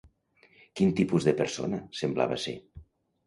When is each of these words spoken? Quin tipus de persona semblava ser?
Quin 0.79 0.93
tipus 0.99 1.27
de 1.27 1.33
persona 1.41 1.81
semblava 1.99 2.39
ser? 2.47 2.57